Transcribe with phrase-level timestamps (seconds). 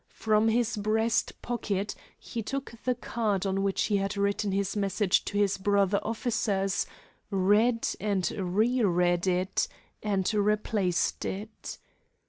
[0.15, 5.23] From his breast pocket he took the card on which he had written his message
[5.25, 6.87] to his brother officers,
[7.29, 9.67] read and reread it,
[10.01, 11.77] and replaced it.